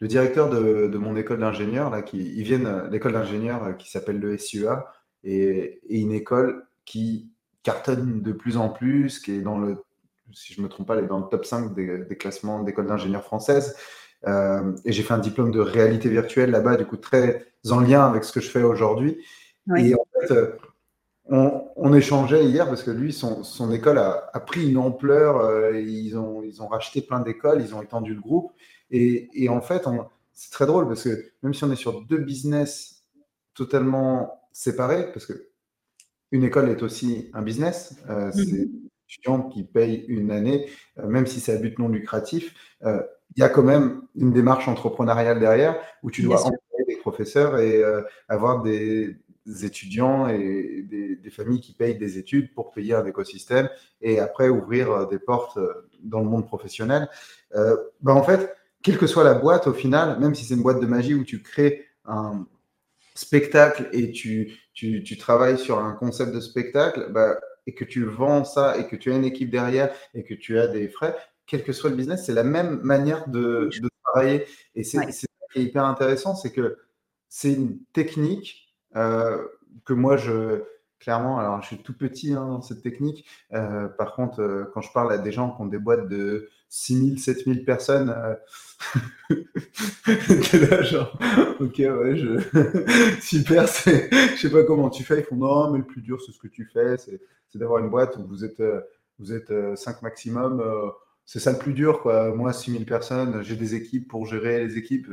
[0.00, 4.20] le directeur de, de mon école d'ingénieur, là, qui, ils viennent, l'école d'ingénieur qui s'appelle
[4.20, 4.92] le SUA,
[5.24, 7.30] et, et, une école qui
[7.62, 9.76] cartonne de plus en plus, qui est dans le
[10.32, 13.24] si je me trompe pas, elle est dans le top 5 des, classements d'écoles d'ingénieurs
[13.24, 13.76] françaises.
[14.26, 18.06] Euh, et j'ai fait un diplôme de réalité virtuelle là-bas, du coup, très en lien
[18.06, 19.24] avec ce que je fais aujourd'hui.
[19.76, 20.32] Et en fait,
[21.32, 25.38] euh, on, échangeait hier parce que lui, son, son école a, pris une ampleur.
[25.38, 28.52] Euh, ils, ont, ils ont racheté plein d'écoles, ils ont étendu le groupe.
[28.90, 29.84] Et, et en fait,
[30.32, 33.04] c'est très drôle parce que même si on est sur deux business
[33.54, 35.48] totalement séparés, parce que
[36.30, 38.32] une école est aussi un business, mm-hmm.
[38.32, 38.68] c'est
[39.08, 43.02] étudiants qui payent une année, euh, même si c'est à but non lucratif, euh,
[43.36, 47.58] il y a quand même une démarche entrepreneuriale derrière où tu dois employer des professeurs
[47.58, 49.16] et euh, avoir des,
[49.62, 53.68] étudiants et des, familles qui payent des études pour payer un écosystème
[54.00, 55.58] et après ouvrir des portes
[56.02, 57.08] dans le monde professionnel.
[57.52, 60.80] Ben en fait, quelle que soit la boîte, au final, même si c'est une boîte
[60.80, 62.46] de magie où tu crées un
[63.14, 68.04] spectacle et tu, tu, tu travailles sur un concept de spectacle, ben, et que tu
[68.04, 71.16] vends ça et que tu as une équipe derrière et que tu as des frais,
[71.46, 73.68] quel que soit le business, c'est la même manière de,
[74.04, 74.46] travailler.
[74.74, 76.78] Et c'est ça qui est hyper intéressant, c'est que
[77.28, 78.65] c'est une technique
[78.96, 79.42] euh,
[79.84, 80.62] que moi, je,
[80.98, 83.26] clairement, alors je suis tout petit hein, dans cette technique.
[83.52, 86.48] Euh, par contre, euh, quand je parle à des gens qui ont des boîtes de
[86.68, 88.14] 6000, 7000 personnes,
[89.28, 91.18] t'es là genre,
[91.60, 92.40] ok, ouais, je...
[93.20, 95.20] super, je sais pas comment tu fais.
[95.20, 97.20] Ils font non, mais le plus dur, c'est ce que tu fais, c'est
[97.58, 98.80] d'avoir une boîte où vous êtes, euh,
[99.18, 100.60] vous êtes 5 euh, maximum.
[100.60, 100.90] Euh,
[101.24, 102.34] c'est ça le plus dur, quoi.
[102.34, 105.08] Moi, 6000 personnes, j'ai des équipes pour gérer les équipes.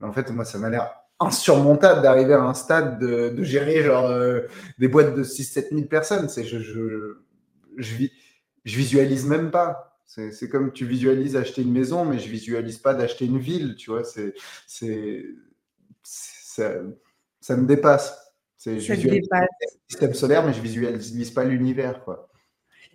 [0.00, 4.10] En fait, moi, ça m'a l'air insurmontable d'arriver à un stade de, gérer genre
[4.78, 6.28] des boîtes de 6-7 000 personnes.
[6.28, 7.16] C'est, je, je,
[7.76, 8.06] je,
[8.64, 9.98] je, visualise même pas.
[10.06, 13.90] C'est, comme tu visualises acheter une maison, mais je visualise pas d'acheter une ville, tu
[13.90, 14.04] vois.
[14.04, 14.34] C'est,
[14.66, 15.24] c'est,
[16.02, 16.74] ça,
[17.40, 18.18] ça me dépasse.
[18.56, 19.20] C'est le
[19.88, 22.31] système solaire, mais je visualise pas l'univers, quoi.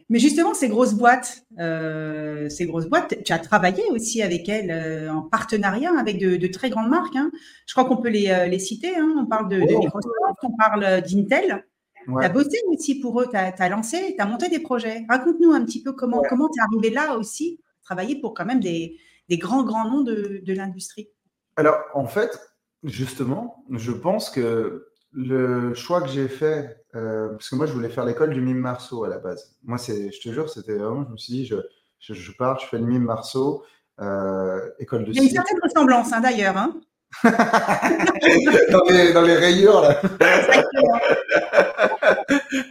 [0.10, 4.72] Mais justement, ces grosses boîtes, euh, ces grosses boîtes, tu as travaillé aussi avec elles
[4.72, 7.16] euh, en partenariat avec de, très grandes marques.
[7.16, 7.30] Hein.
[7.66, 8.96] Je crois qu'on peut les, euh, les citer.
[8.96, 9.16] Hein.
[9.18, 11.66] On parle de, Microsoft, on parle d'Intel.
[12.06, 15.06] Tu as bossé aussi pour eux, tu as, lancé, tu as monté des projets.
[15.10, 18.98] Raconte-nous un petit peu comment tu es arrivé là aussi, travailler pour quand même des,
[19.28, 21.10] des grands, grands noms de, de l'industrie.
[21.58, 22.40] Alors, en fait,
[22.84, 27.90] justement, je pense que le choix que j'ai fait, euh, parce que moi je voulais
[27.90, 29.56] faire l'école du mime Marceau à la base.
[29.64, 31.58] Moi, c'est, je te jure, c'était vraiment, je me suis dit, je,
[32.00, 33.64] je, pars, je fais le mime Marceau,
[34.00, 36.58] euh, école de Il y a une certaine ressemblance hein, d'ailleurs.
[36.58, 36.80] Hein.
[37.24, 40.02] dans, les, dans, les, rayures là.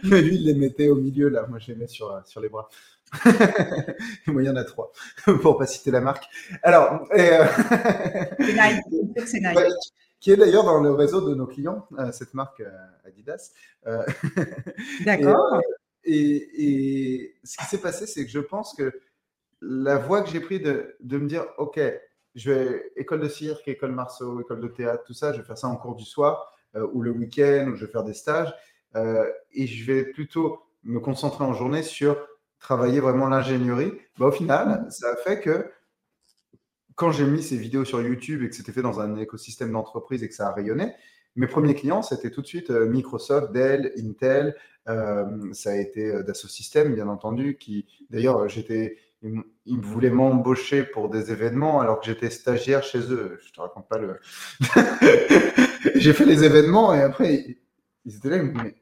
[0.03, 1.45] Mais lui, il les mettait au milieu là.
[1.47, 2.69] Moi, je les mets sur, sur les bras.
[4.27, 4.91] moi, il y en a trois,
[5.41, 6.25] pour pas citer la marque.
[6.61, 7.45] Alors, et, euh...
[8.39, 8.81] c'est nice.
[9.25, 12.71] C'est nice qui est d'ailleurs dans le réseau de nos clients, euh, cette marque euh,
[13.05, 13.51] Adidas.
[13.85, 14.03] Euh,
[15.05, 15.61] D'accord.
[16.03, 18.91] Et, ce qui s'est passé, c'est que je pense que
[19.61, 21.79] la voie que j'ai prise de, de, me dire, OK,
[22.35, 25.57] je vais école de cirque, école marceau, école de théâtre, tout ça, je vais faire
[25.57, 26.53] ça en cours du soir
[26.93, 28.53] ou le week-end, ou je vais faire des stages.
[28.95, 32.17] et je vais plutôt me concentrer en journée sur
[32.59, 33.93] travailler vraiment l'ingénierie.
[34.17, 35.71] Bah, au final, ça a fait que
[36.97, 40.23] quand j'ai mis ces vidéos sur YouTube et que c'était fait dans un écosystème d'entreprise
[40.23, 40.93] et que ça a rayonné,
[41.35, 44.55] mes premiers clients, c'était tout de suite euh, Microsoft, Dell, Intel,
[44.89, 50.83] euh, ça a été euh, Dassault Systèmes, bien entendu, qui d'ailleurs, j'étais, ils, voulaient m'embaucher
[50.83, 53.39] pour des événements alors que j'étais stagiaire chez eux.
[53.45, 54.19] Je te raconte pas le.
[55.95, 57.57] j'ai fait les événements et après,
[58.05, 58.75] ils étaient là, mais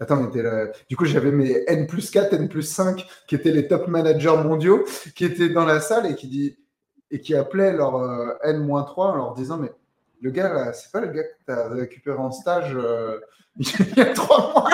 [0.00, 0.68] Attends, mais là...
[0.88, 4.36] du coup, j'avais mes N plus 4, N plus 5, qui étaient les top managers
[4.44, 4.84] mondiaux,
[5.16, 6.56] qui étaient dans la salle et qui dit
[7.10, 9.72] et qui appelaient leur euh, N-3 en leur disant Mais
[10.20, 13.20] le gars, c'est pas le gars que tu as récupéré en stage euh,
[13.58, 14.70] il y a trois mois,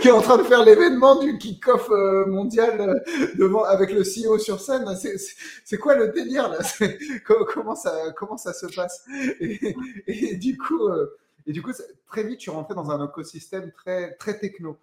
[0.00, 3.04] qui est, en train de, faire l'événement du kick-off euh, mondial
[3.36, 4.86] devant, avec le CEO sur scène.
[5.64, 6.58] C'est quoi le délire là?
[7.52, 9.04] Comment ça, comment ça se passe?
[9.40, 10.88] Et, du coup,
[11.46, 11.72] Et du coup,
[12.06, 14.78] très vite, je suis rentré dans un écosystème très, très techno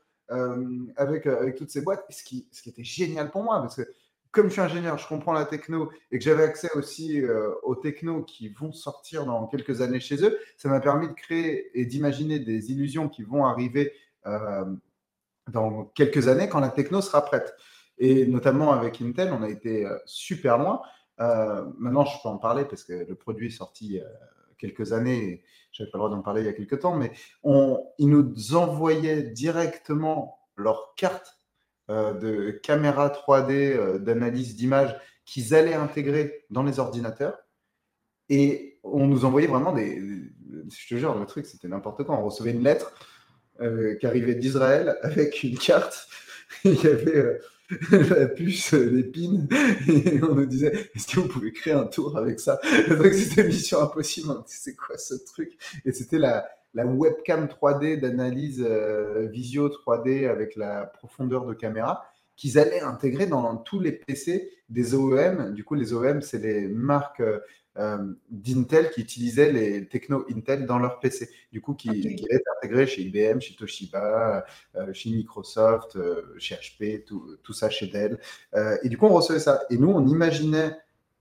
[0.97, 3.87] avec, avec toutes ces boîtes, ce qui, ce qui était génial pour moi parce que
[4.31, 7.21] comme je suis ingénieur, je comprends la techno et que j'avais accès aussi
[7.63, 11.77] aux technos qui vont sortir dans quelques années chez eux, ça m'a permis de créer
[11.79, 13.93] et d'imaginer des illusions qui vont arriver
[15.47, 17.53] dans quelques années quand la techno sera prête.
[17.97, 20.81] Et notamment avec Intel, on a été super loin.
[21.77, 23.99] maintenant, je peux en parler parce que le produit est sorti
[24.61, 25.43] quelques années.
[25.71, 27.11] Je n'avais pas le droit d'en parler il y a quelques temps, mais
[27.43, 31.40] ils nous envoyaient directement leur carte euh,
[31.89, 37.37] de caméra 3D, euh, d'analyse d'image qu'ils allaient intégrer dans les ordinateurs.
[38.29, 40.01] Et on nous envoyait vraiment des.
[40.69, 42.17] Je te jure, le truc, c'était n'importe quoi.
[42.17, 42.93] On recevait une lettre
[43.59, 46.07] euh, qui arrivait d'Israël avec une carte.
[46.63, 47.39] Il y avait
[47.91, 49.11] la puce, les
[49.87, 52.59] et on nous disait est-ce que vous pouvez créer un tour avec ça?
[52.63, 54.33] Le truc, c'était mission impossible.
[54.45, 55.57] C'est quoi ce truc?
[55.85, 62.05] Et c'était la, la webcam 3D d'analyse euh, visio 3D avec la profondeur de caméra
[62.37, 65.53] qu'ils allaient intégrer dans, tous les PC des OEM.
[65.53, 67.21] Du coup, les OEM, c'est les marques
[67.77, 71.29] euh, d'Intel qui utilisaient les techno Intel dans leur PC.
[71.51, 74.43] Du coup, qui, étaient intégrés chez IBM, chez Toshiba,
[74.75, 75.99] euh, chez Microsoft,
[76.39, 78.17] chez HP, tout, tout, ça chez Dell.
[78.81, 79.63] et du coup, on recevait ça.
[79.69, 80.75] Et nous, on imaginait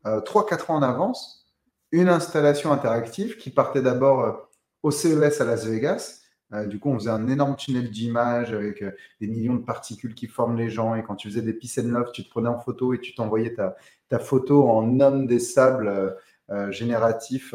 [0.05, 1.47] 3-4 ans en avance
[1.93, 4.50] une installation interactive qui partait d'abord
[4.83, 6.21] au CES à Las Vegas.
[6.53, 8.91] Euh, du coup, on faisait un énorme tunnel d'image avec euh,
[9.21, 10.95] des millions de particules qui forment les gens.
[10.95, 13.55] Et quand tu faisais des peace and tu te prenais en photo et tu t'envoyais
[13.55, 16.17] ta, photo en homme des sables
[16.51, 17.55] euh, génératifs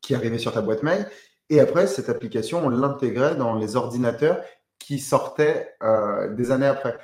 [0.00, 1.06] qui arrivait sur ta boîte mail.
[1.50, 4.42] Et après, cette application, on l'intégrait dans les ordinateurs
[4.78, 5.74] qui sortaient
[6.30, 6.96] des années après.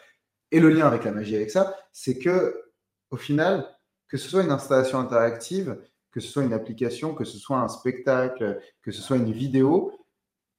[0.52, 2.62] Et le lien avec la magie avec ça, c'est que
[3.10, 3.66] au final,
[4.08, 5.76] que ce soit une installation interactive,
[6.16, 9.92] que ce soit une application, que ce soit un spectacle, que ce soit une vidéo,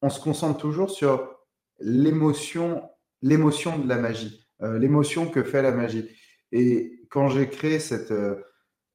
[0.04, 1.36] on se concentre toujours sur
[1.80, 2.84] l'émotion,
[3.24, 6.12] l'émotion de la magie, euh, l'émotion que fait la magie.
[6.52, 8.36] Et quand j'ai créé cette, euh,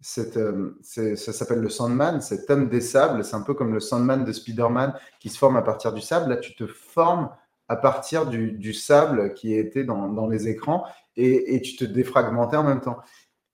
[0.00, 3.80] cette, euh, ça s'appelle le Sandman, cet homme des sables, c'est un peu comme le
[3.80, 6.30] Sandman de Spider-Man qui se forme à partir du sable.
[6.30, 7.28] Là, tu te formes
[7.66, 10.84] à partir du, sable qui était dans, les écrans
[11.16, 12.98] et, et, tu te défragmentais en même temps.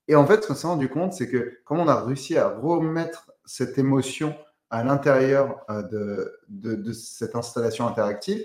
[0.09, 2.49] Et en fait, ce qu'on s'est rendu compte, c'est que comme on a réussi à
[2.49, 4.35] remettre cette émotion
[4.71, 5.83] à l'intérieur euh,
[6.49, 8.45] de, de, cette installation interactive,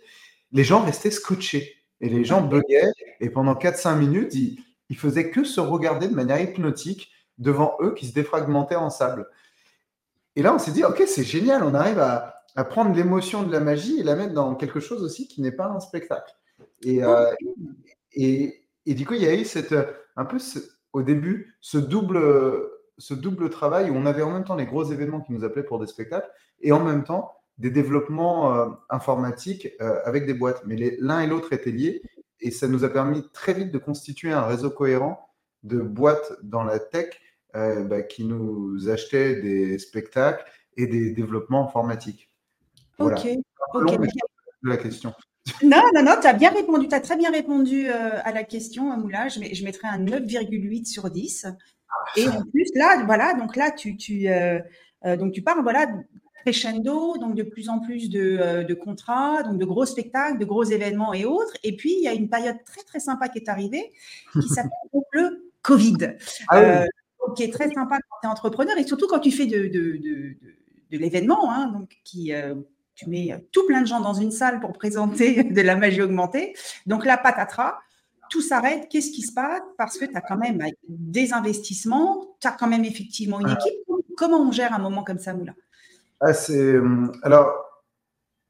[0.51, 2.91] les gens restaient scotchés et les gens buguaient.
[3.19, 7.93] Et pendant 4-5 minutes, ils, ils faisaient que se regarder de manière hypnotique devant eux
[7.93, 9.27] qui se défragmentaient en sable.
[10.35, 13.51] Et là, on s'est dit, OK, c'est génial, on arrive à, à prendre l'émotion de
[13.51, 16.33] la magie et la mettre dans quelque chose aussi qui n'est pas un spectacle.
[16.83, 17.33] Et, euh,
[18.13, 19.75] et, et, du coup, il y a eu cette,
[20.15, 20.59] un peu ce,
[20.93, 22.21] au début ce double,
[22.97, 25.63] ce double travail où on avait en même temps les gros événements qui nous appelaient
[25.63, 26.29] pour des spectacles
[26.61, 30.63] et en même temps des développements euh, informatiques euh, avec des boîtes.
[30.65, 32.01] Mais l'un et l'autre étaient liés
[32.39, 35.29] et ça nous a permis très vite de constituer un réseau cohérent
[35.63, 37.19] de boîtes dans la tech
[37.55, 40.43] euh, bah, qui nous achetaient des spectacles
[40.75, 42.29] et des développements informatiques.
[42.97, 43.17] Voilà.
[43.17, 43.27] Ok.
[44.63, 45.13] la question.
[45.61, 48.43] Non, non, non, tu as bien répondu, tu as très bien répondu euh, à la
[48.43, 49.27] question, Moula.
[49.27, 51.45] Je, je mettrais un 9,8 sur 10.
[51.45, 54.59] Ah, Et en plus, là, voilà, donc là, tu, tu, euh,
[55.05, 55.87] euh, donc tu parles, voilà,
[56.45, 60.63] crescendo, donc de plus en plus de, de, contrats, donc de gros spectacles, de gros
[60.63, 61.53] événements et autres.
[61.63, 63.91] Et puis, il y a une période très, très sympa qui est arrivée,
[64.33, 64.71] qui s'appelle
[65.11, 66.15] le Covid.
[66.49, 66.85] Ah
[67.37, 69.97] qui est très sympa quand tu es entrepreneur et surtout quand tu fais de, de,
[69.97, 70.35] de,
[70.91, 72.33] de l'événement, hein, donc qui
[72.95, 76.55] tu mets tout plein de gens dans une salle pour présenter de la magie augmentée.
[76.85, 77.79] Donc là, patatras,
[78.29, 78.87] tout s'arrête.
[78.89, 79.61] Qu'est-ce qui se passe?
[79.77, 83.73] Parce que tu as quand même des investissements, tu as quand même effectivement une équipe.
[84.17, 85.53] Comment on gère un moment comme ça, Moula
[86.19, 87.53] ah, euh, Alors,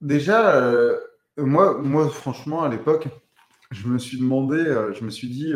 [0.02, 1.00] déjà, euh,
[1.38, 3.08] moi, moi, franchement, à l'époque,
[3.72, 5.54] je me suis demandé, euh, je me suis dit,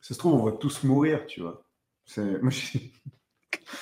[0.00, 1.64] ça se trouve, on va tous mourir, tu vois.
[2.16, 2.50] Moi,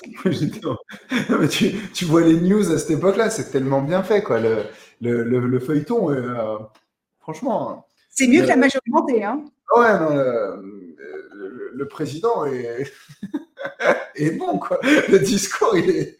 [1.94, 4.40] tu, vois les news à cette époque-là, c'est tellement bien fait, quoi.
[4.40, 4.64] Le,
[5.00, 6.58] le, le, feuilleton, euh,
[7.20, 7.70] franchement.
[7.70, 7.84] Hein.
[8.10, 9.44] C'est mieux que la majeure augmentée, hein.
[9.76, 10.10] Ouais, non,
[11.72, 12.92] le, président est,
[14.14, 14.80] est bon, quoi.
[14.82, 16.16] Le discours, il est,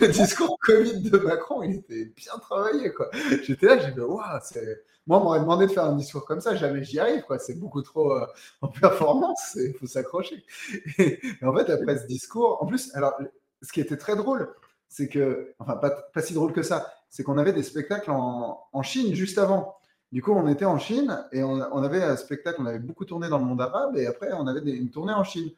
[0.00, 3.10] le discours Covid de Macron, il était bien travaillé, quoi.
[3.42, 6.40] J'étais là, j'ai dit, waouh, c'est moi, on m'aurait demandé de faire un discours comme
[6.40, 7.38] ça, jamais j'y arrive, quoi.
[7.38, 8.26] C'est beaucoup trop euh,
[8.60, 10.44] en performance, il faut s'accrocher.
[10.98, 13.14] Et, en fait, après ce discours, en plus, alors,
[13.62, 14.54] ce qui était très drôle,
[14.88, 19.14] c'est que, enfin, pas, si drôle que ça, c'est qu'on avait des spectacles en, Chine
[19.14, 19.76] juste avant.
[20.12, 23.28] Du coup, on était en Chine et on, avait un spectacle, on avait beaucoup tourné
[23.28, 25.50] dans le monde arabe et après, on avait une tournée en Chine.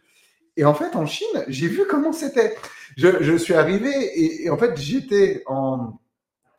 [0.56, 2.56] Et en fait, en Chine, j'ai vu comment c'était.
[2.98, 5.98] Je, je, suis arrivé et, et en fait, j'étais en,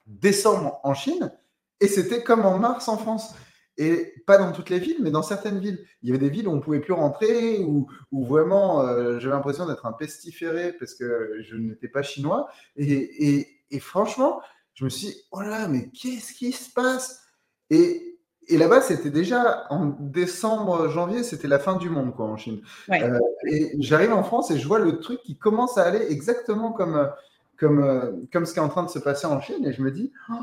[0.07, 1.31] décembre en Chine
[1.79, 3.33] et c'était comme en mars en France.
[3.77, 5.83] Et pas dans toutes les villes, mais dans certaines villes.
[6.03, 9.33] Il y avait des villes où on ne pouvait plus rentrer, où, vraiment euh, j'avais
[9.33, 12.49] l'impression d'être un pestiféré parce que je n'étais pas chinois.
[12.75, 14.41] Et, et, franchement,
[14.75, 17.23] je me suis dit, oh là, mais qu'est-ce qui se passe?
[17.71, 22.37] Et, et là-bas, c'était déjà en décembre, janvier, c'était la fin du monde quoi, en
[22.37, 22.61] Chine.
[22.91, 26.71] Euh, et j'arrive en France et je vois le truc qui commence à aller exactement
[26.71, 27.09] comme,
[27.57, 29.65] comme, euh, comme ce qui est en train de se passer en Chine.
[29.65, 30.33] Et je me dis, oh,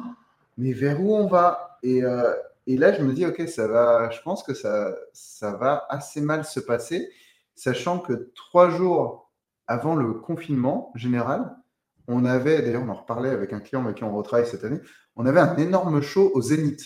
[0.61, 1.79] mais vers où on va?
[1.83, 2.03] Et,
[2.67, 6.21] et là, je me dis, OK, ça va, je pense que ça, ça va assez
[6.21, 7.11] mal se passer,
[7.55, 9.31] sachant que trois jours
[9.67, 11.57] avant le confinement général,
[12.09, 14.81] on avait, d'ailleurs, on en reparlait avec un client avec qui on retravaille cette année,
[15.17, 16.83] on avait un énorme show au Zénith.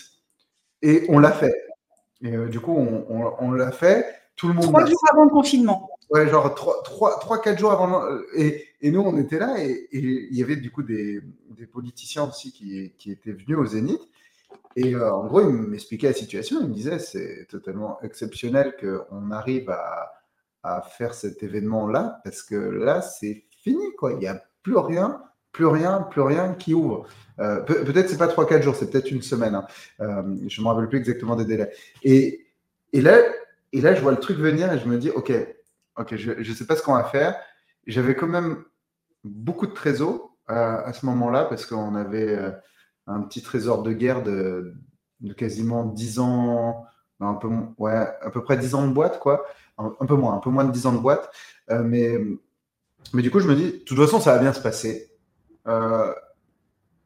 [0.81, 1.55] Et on l'a fait.
[2.21, 4.05] Et euh, du coup, on, l'a fait.
[4.35, 4.65] Tout le monde.
[4.65, 5.89] Trois jours avant le confinement.
[6.11, 8.03] Ouais, genre trois, trois, trois quatre jours avant.
[8.35, 12.29] Et, et, nous, on était là et, il y avait du coup des, des politiciens
[12.29, 14.01] aussi qui, qui, étaient venus au Zénith.
[14.75, 16.59] Et euh, en gros, il m'expliquait la situation.
[16.61, 20.11] Il me disait c'est totalement exceptionnel qu'on arrive à,
[20.97, 23.93] faire cet événement-là parce que là, c'est fini.
[23.99, 24.13] Quoi.
[24.13, 27.07] Il n'y a plus rien, plus rien, plus rien qui ouvre.
[27.39, 29.53] Euh, peut-être c'est pas 3-4 jours, c'est peut-être une semaine.
[29.53, 29.67] Hein.
[29.99, 31.71] Euh, je ne me rappelle plus exactement des délais.
[32.03, 32.47] Et,
[32.93, 33.19] et, là,
[33.73, 35.31] et là, je vois le truc venir et je me dis ok,
[35.97, 37.35] ok, je ne sais pas ce qu'on va faire.
[37.87, 38.63] J'avais quand même
[39.23, 42.37] beaucoup de trésors à ce moment-là parce qu'on avait
[43.07, 44.73] un petit trésor de guerre de,
[45.37, 46.85] quasiment 10 ans,
[47.19, 49.45] un peu, ouais, à peu près 10 ans de boîte, quoi.
[49.77, 51.29] Un, peu moins, un peu moins de 10 ans de boîte.
[51.69, 52.17] Euh, mais,
[53.13, 55.11] mais du coup, je me dis, de toute façon, ça va bien se passer.
[55.67, 56.13] Euh,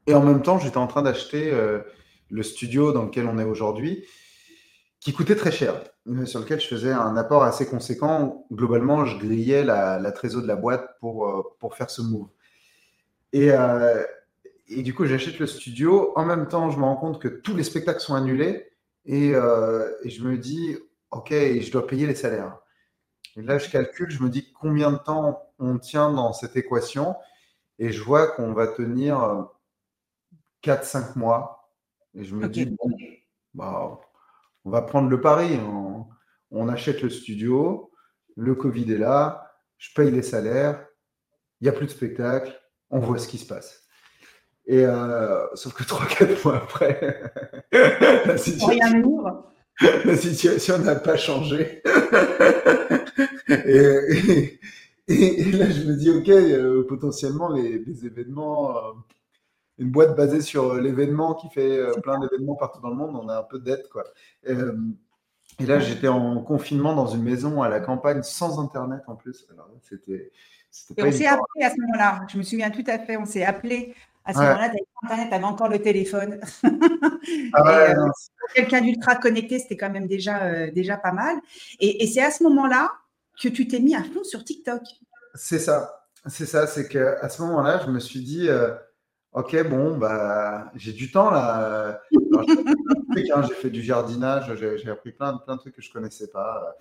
[0.07, 1.79] et en même temps, j'étais en train d'acheter euh,
[2.29, 4.05] le studio dans lequel on est aujourd'hui,
[4.99, 5.81] qui coûtait très cher,
[6.25, 8.45] sur lequel je faisais un apport assez conséquent.
[8.51, 12.27] Globalement, je grillais la, la trésor de la boîte pour, pour faire ce move.
[13.31, 13.51] Et,
[14.67, 16.13] et du coup, j'achète le studio.
[16.15, 18.71] En même temps, je me rends compte que tous les spectacles sont annulés.
[19.05, 20.77] Et, euh, je me dis,
[21.11, 22.59] OK, je dois payer les salaires.
[23.37, 27.15] Et là, je calcule, je me dis combien de temps on tient dans cette équation.
[27.79, 29.47] Et je vois qu'on va tenir
[30.61, 31.71] 4-5 mois.
[32.15, 32.91] Et je me dis, bon,
[33.53, 33.99] bah,
[34.69, 35.57] on va prendre le pari.
[35.57, 36.05] On,
[36.51, 37.89] on, achète le studio.
[38.37, 39.51] Le Covid est là.
[39.79, 40.85] Je paye les salaires.
[41.59, 42.53] Il n'y a plus de spectacle.
[42.91, 43.87] On voit ce qui se passe.
[44.67, 47.33] Et euh, sauf que 3-4 mois après,
[47.71, 49.33] la situation,
[50.77, 51.81] n'a pas changé.
[53.47, 54.59] et,
[55.51, 58.91] là, je me dis, OK, euh, potentiellement, les, événements, euh,
[59.79, 63.39] une boîte basée sur l'événement qui fait plein d'événements partout dans le monde, on a
[63.39, 63.89] un peu de dette.
[63.89, 64.03] Quoi.
[64.45, 64.53] Et,
[65.65, 69.47] là, j'étais en confinement dans une maison à la campagne sans Internet en plus.
[69.51, 70.31] Alors, c'était.
[70.97, 72.21] on s'est appelé à ce moment-là.
[72.29, 73.17] Je me souviens tout à fait.
[73.17, 73.95] On s'est appelé
[74.29, 74.71] à ce moment-là,
[75.03, 76.39] Internet, tu avais encore le téléphone.
[77.53, 77.95] Ah euh,
[78.55, 81.35] quelqu'un d'ultra connecté, c'était quand même déjà, euh, déjà pas mal.
[81.79, 82.91] Et, c'est à ce moment-là
[83.41, 84.81] que tu t'es mis à fond sur TikTok.
[85.35, 86.07] C'est ça.
[86.25, 86.65] C'est ça.
[86.65, 88.73] C'est qu'à ce moment-là, je me suis dit, euh,
[89.33, 92.01] OK, bon, bah, j'ai du temps là.
[92.31, 96.75] Hein, j'ai fait du jardinage, j'ai appris plein, plein de trucs que je connaissais pas.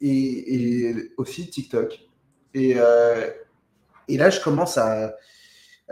[0.00, 1.98] Et, aussi TikTok.
[2.54, 2.76] Et,
[4.08, 5.14] et là, je commence à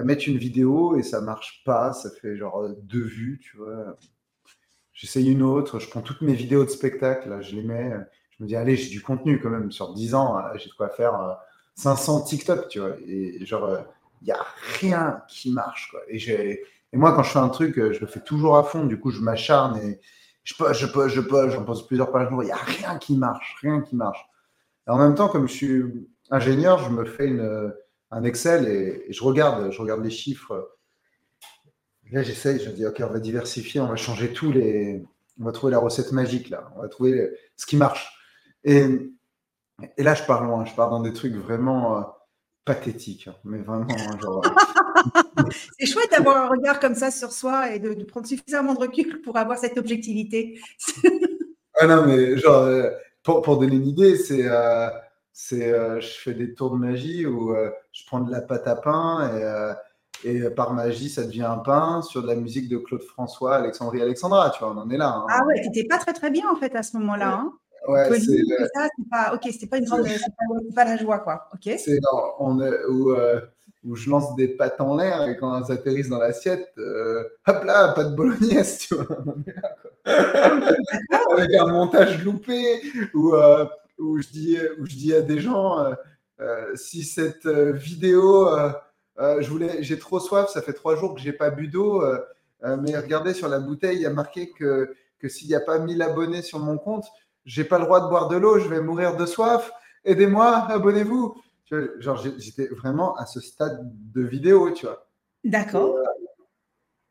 [0.03, 3.97] mettre une vidéo et ça marche pas, ça fait genre deux vues, tu vois.
[4.93, 7.93] J'essaye une autre, je prends toutes mes vidéos de spectacle, là, je les mets,
[8.31, 10.89] je me dis, allez, j'ai du contenu quand même, sur 10 ans, j'ai de quoi
[10.89, 11.39] faire
[11.75, 12.97] 500 euh, TikTok, tu vois.
[13.07, 13.85] Et genre,
[14.25, 14.47] il n'y a
[14.81, 16.01] rien qui marche, quoi.
[16.09, 18.99] Et, et moi, quand je fais un truc, je le fais toujours à fond, du
[18.99, 20.01] coup, je m'acharne et
[20.45, 22.97] je pose, je pose, je pose, j'en pose plusieurs par jour, il n'y a rien
[22.99, 24.25] qui marche, rien qui marche.
[24.87, 27.73] Et en même temps, comme je suis ingénieur, je me fais une
[28.15, 30.71] un Excel et, je regarde, je regarde les chiffres.
[32.13, 35.05] Là, j'essaye, je me dis, OK, on va diversifier, on va changer tous les.
[35.41, 36.71] On va trouver la recette magique, là.
[36.77, 38.17] On va trouver ce qui marche.
[38.63, 38.87] Et,
[39.97, 40.65] et là, je pars loin.
[40.65, 42.14] Je pars dans des trucs vraiment
[42.69, 43.29] euh, pathétiques.
[43.29, 43.35] Hein.
[43.45, 44.45] mais vraiment, hein, genre.
[44.45, 45.43] Euh,
[45.79, 49.21] C'est chouette d'avoir un regard comme ça sur soi et de, prendre suffisamment de recul
[49.23, 50.59] pour avoir cette objectivité.
[51.81, 52.91] ah non, mais genre, euh,
[53.23, 54.49] pour, pour donner une idée, c'est
[55.35, 58.69] c'est euh, je fais des tours de magie où euh, je prends de la pâte
[58.69, 59.75] à pain et, euh,
[60.23, 64.01] et, par magie ça devient un pain sur de la musique de Claude François, Alexandrie
[64.01, 65.09] Alexandra, tu vois, on en est là.
[65.09, 65.27] Hein.
[65.29, 67.33] Ah ouais, t'étais pas très très bien en fait à ce moment-là.
[67.33, 67.53] Hein.
[67.87, 68.43] Ouais, c'est
[68.75, 71.49] ça, c'est pas ok, c'était pas une grande, c'est pas, la joie quoi.
[71.53, 71.75] Ok.
[71.79, 71.99] C'est
[72.39, 72.59] on
[72.89, 73.15] où,
[73.85, 77.93] où, je lance des pâtes en l'air et quand elles atterrissent dans l'assiette, hop là,
[77.93, 79.07] pas de bolognaise, tu vois.
[80.05, 82.81] Avec un montage loupé
[83.13, 83.35] ou
[83.99, 85.95] où je dis, où je dis à des gens, euh,
[86.41, 88.49] euh, si cette euh, vidéo
[89.19, 92.03] je voulais, j'ai trop soif, ça fait trois jours que j'ai pas bu d'eau,
[92.63, 95.79] mais regardez sur la bouteille, il y a marqué que, que s'il n'y a pas
[95.79, 97.07] 1000 abonnés sur mon compte,
[97.45, 99.73] j'ai pas le droit de boire de l'eau, je vais mourir de soif.
[100.05, 101.35] Aidez-moi, abonnez-vous.
[101.99, 103.81] genre, j'étais vraiment à ce stade
[104.13, 105.07] de vidéo, tu vois.
[105.45, 105.97] D'accord.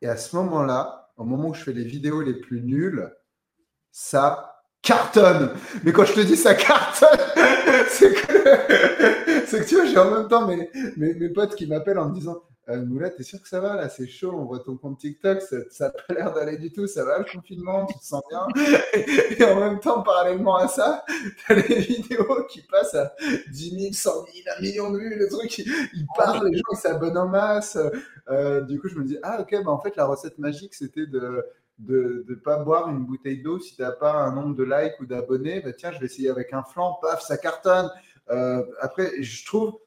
[0.00, 3.14] Et à ce moment-là, au moment où je fais les vidéos les plus nulles,
[3.90, 5.54] ça cartonne.
[5.82, 7.08] Mais quand je te dis ça cartonne,
[7.88, 8.26] c'est que,
[9.46, 12.14] c'est que tu vois, j'ai en même temps mes, mes potes qui m'appellent en me
[12.14, 13.88] disant euh, Moula, t'es sûr que ça va là?
[13.88, 17.04] C'est chaud, on voit ton compte TikTok, ça n'a pas l'air d'aller du tout, ça
[17.04, 18.46] va le confinement, tu te sens bien?
[18.94, 21.04] Et, en même temps, parallèlement à ça,
[21.46, 23.14] t'as les vidéos qui passent à
[23.50, 24.26] 10 000, 100 000,
[24.58, 27.78] 1 million de vues, le truc, ils parlent, les gens s'abonnent en masse.
[28.30, 31.06] Euh, du coup, je me dis, ah ok, bah en fait, la recette magique, c'était
[31.06, 31.44] de
[31.78, 34.98] de ne pas boire une bouteille d'eau si tu n'as pas un nombre de likes
[35.00, 35.60] ou d'abonnés.
[35.60, 37.90] Bah, tiens, je vais essayer avec un flanc, paf, ça cartonne.
[38.30, 39.78] Euh, après, je trouve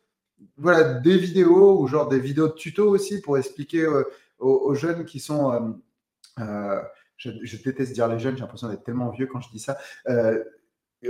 [0.58, 4.04] voilà, des vidéos ou genre des vidéos de tuto aussi pour expliquer euh,
[4.40, 5.52] aux, jeunes qui sont.
[5.52, 5.60] Euh,
[6.40, 6.82] euh,
[7.18, 9.78] je, déteste dire les jeunes, j'ai l'impression d'être tellement vieux quand je dis ça.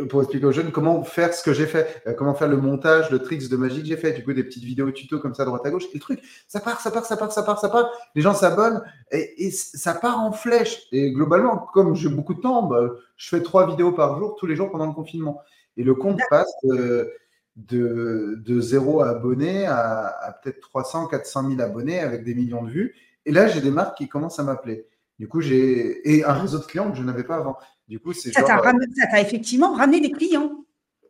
[0.09, 3.19] pour expliquer aux jeunes comment faire ce que j'ai fait, comment faire le montage, le
[3.19, 5.65] tricks de magie que j'ai fait, du coup des petites vidéos tuto comme ça droite
[5.65, 7.91] à gauche, et le truc, ça part, ça part, ça part, ça part, ça part,
[8.15, 10.84] les gens s'abonnent et, ça part en flèche.
[10.93, 14.45] Et globalement, comme j'ai beaucoup de temps, bah, je fais trois vidéos par jour, tous
[14.45, 15.41] les jours pendant le confinement.
[15.75, 17.11] Et le compte passe de,
[17.58, 22.95] de zéro abonné à, peut-être 300, 400 000 abonnés avec des millions de vues.
[23.26, 24.86] Et là, j'ai des marques qui commencent à m'appeler.
[25.20, 27.58] Du coup, j'ai et un réseau de clients que je n'avais pas avant.
[27.88, 30.66] Du coup, c'est ça t'a effectivement ramené des clients.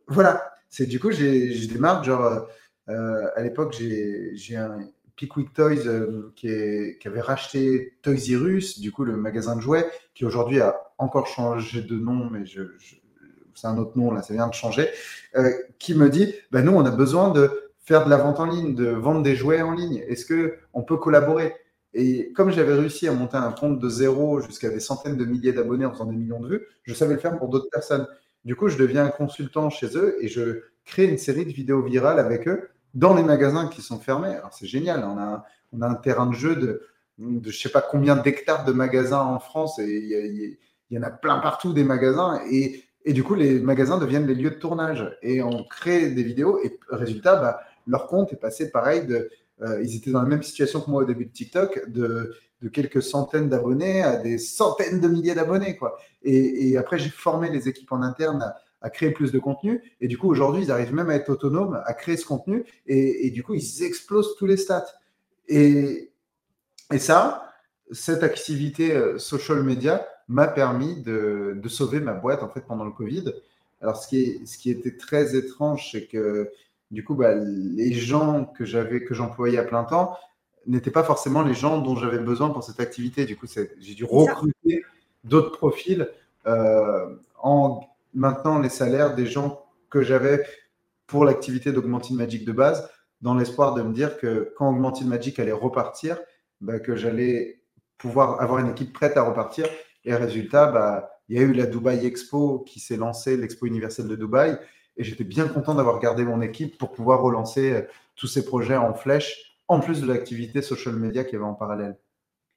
[0.06, 0.52] Voilà.
[0.70, 2.48] C'est du coup, j'ai des marques genre
[2.88, 4.78] euh, à l'époque, j'ai un
[5.16, 9.60] Pickwick Toys euh, qui, est, qui, avait racheté Toys R du coup le magasin de
[9.60, 12.62] jouets, qui aujourd'hui a encore changé de nom, mais je
[13.60, 14.88] c'est un autre nom, là, ça vient de changer,
[15.36, 18.46] euh, qui me dit, ben nous, on a besoin de faire de la vente en
[18.46, 20.04] ligne, de vendre des jouets en ligne.
[20.08, 21.54] Est-ce qu'on peut collaborer?
[21.94, 25.52] Et comme j'avais réussi à monter un compte de zéro jusqu'à des centaines de milliers
[25.52, 28.06] d'abonnés en faisant des millions de vues, je savais le faire pour d'autres personnes.
[28.44, 32.18] Du coup, je deviens consultant chez eux et je crée une série de vidéos virales
[32.18, 34.34] avec eux dans les magasins qui sont fermés.
[34.34, 35.02] Alors, c'est génial.
[35.04, 36.82] On a, on a un terrain de jeu de,
[37.18, 40.58] de je sais pas combien d'hectares de magasins en France et il
[40.90, 42.40] y, y, en a plein partout des magasins.
[42.50, 45.16] Et et du coup, les magasins deviennent les lieux de tournage.
[45.22, 46.62] Et on crée des vidéos.
[46.62, 49.08] Et résultat, bah, leur compte est passé pareil.
[49.62, 52.34] Euh, ils étaient dans la même situation que moi au début de TikTok, de,
[52.70, 55.74] quelques centaines d'abonnés à des centaines de milliers d'abonnés.
[55.78, 55.96] quoi.
[56.22, 59.82] Et, après, j'ai formé les équipes en interne à, créer plus de contenu.
[60.02, 62.66] Et du coup, aujourd'hui, ils arrivent même à être autonomes, à créer ce contenu.
[62.86, 64.84] Et, du coup, ils explosent tous les stats.
[65.46, 66.10] Et,
[66.92, 67.54] et ça,
[67.90, 72.90] cette activité euh, social media, m'a permis de, sauver ma boîte en fait pendant le
[72.90, 73.32] Covid.
[73.80, 76.50] Alors ce qui, est, ce qui était très étrange, c'est que
[76.90, 80.16] du coup, bah, les gens que j'avais, que j'employais à plein temps,
[80.66, 83.24] n'étaient pas forcément les gens dont j'avais besoin pour cette activité.
[83.24, 84.84] Du coup, j'ai dû recruter
[85.24, 86.08] d'autres profils
[86.46, 90.44] euh, en maintenant les salaires des gens que j'avais
[91.06, 92.90] pour l'activité d'Augmented Magic de base,
[93.22, 96.18] dans l'espoir de me dire que quand Augmented Magic allait repartir,
[96.60, 97.60] bah, que j'allais
[97.96, 99.66] pouvoir avoir une équipe prête à repartir
[100.08, 104.08] et résultat, bah, il y a eu la Dubai Expo qui s'est lancée, l'Expo universelle
[104.08, 104.58] de Dubaï.
[104.96, 107.82] Et j'étais bien content d'avoir gardé mon équipe pour pouvoir relancer euh,
[108.16, 111.98] tous ces projets en flèche, en plus de l'activité social media qui avait en parallèle.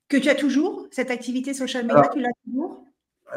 [0.07, 2.85] Que tu as toujours, cette activité social media, tu l'as toujours?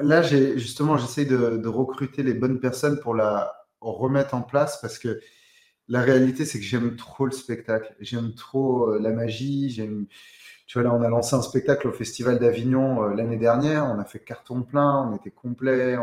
[0.00, 4.98] Là, justement, j'essaie de, de, recruter les bonnes personnes pour la remettre en place parce
[4.98, 5.20] que
[5.88, 7.94] la réalité, c'est que j'aime trop le spectacle.
[8.00, 9.70] J'aime trop euh, la magie.
[9.70, 10.06] J'aime
[10.74, 13.84] tu vois, là, on a lancé un spectacle au Festival d'Avignon euh, l'année dernière.
[13.84, 15.96] On a fait carton plein, on était complet.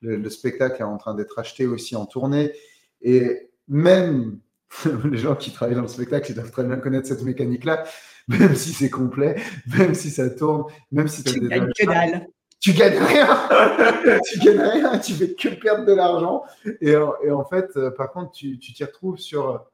[0.00, 2.52] le, spectacle est en train d'être acheté aussi en tournée.
[3.00, 4.38] Et même
[5.10, 7.82] les gens qui travaillent dans le spectacle, ils doivent très bien connaître cette mécanique-là.
[8.28, 9.34] Même si c'est complet,
[9.76, 12.28] même si ça tourne, même si tu gagnes que dalle.
[12.60, 13.26] Tu gagnes rien,
[14.30, 16.44] tu gagnes rien, tu fais que perdre de l'argent.
[16.80, 19.66] Et, en fait, euh, par contre, tu t'y retrouves sur,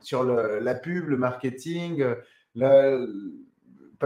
[0.00, 2.02] sur la pub, le marketing,
[2.54, 2.98] la,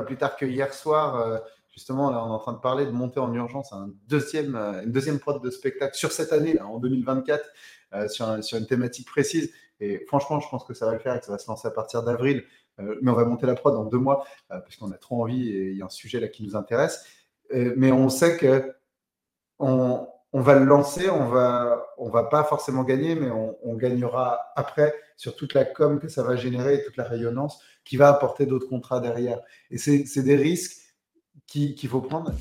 [0.02, 1.38] plus tard que hier soir, euh,
[1.72, 4.82] justement, là, on est en train de parler de monter en urgence un deuxième, euh,
[4.82, 7.44] une deuxième prod de spectacle sur cette année, en 2024,
[7.94, 9.52] euh, sur, sur, une thématique précise.
[9.80, 11.68] Et franchement, je pense que ça va le faire et que ça va se lancer
[11.68, 12.44] à partir d'avril.
[12.78, 15.70] mais on va monter la prod dans deux mois parce qu'on a trop envie et
[15.70, 17.04] il y a un sujet là qui nous intéresse.
[17.52, 18.74] mais on sait que
[19.60, 23.74] on, on, va le lancer, on va, on va pas forcément gagner, mais on, on
[23.74, 27.96] gagnera après sur toute la com que ça va générer et toute la rayonnance qui
[27.96, 29.40] va apporter d'autres contrats derrière.
[29.70, 30.76] Et c'est des risques
[31.46, 32.32] qu'il faut prendre.